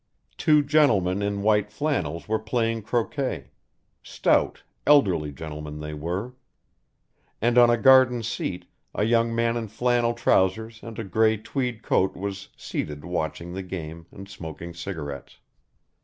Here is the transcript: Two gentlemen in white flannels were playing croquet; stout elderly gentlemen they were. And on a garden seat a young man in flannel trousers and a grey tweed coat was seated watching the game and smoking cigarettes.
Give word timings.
Two 0.35 0.63
gentlemen 0.63 1.21
in 1.21 1.43
white 1.43 1.69
flannels 1.71 2.27
were 2.27 2.39
playing 2.39 2.81
croquet; 2.81 3.51
stout 4.01 4.63
elderly 4.87 5.31
gentlemen 5.31 5.79
they 5.79 5.93
were. 5.93 6.33
And 7.39 7.55
on 7.55 7.69
a 7.69 7.77
garden 7.77 8.23
seat 8.23 8.65
a 8.95 9.03
young 9.03 9.35
man 9.35 9.55
in 9.55 9.67
flannel 9.67 10.15
trousers 10.15 10.79
and 10.81 10.97
a 10.97 11.03
grey 11.03 11.37
tweed 11.37 11.83
coat 11.83 12.15
was 12.15 12.49
seated 12.57 13.05
watching 13.05 13.53
the 13.53 13.61
game 13.61 14.07
and 14.11 14.27
smoking 14.27 14.73
cigarettes. 14.73 15.37